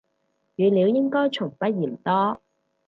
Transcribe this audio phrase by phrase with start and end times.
[0.57, 2.41] 語料應該從不嫌多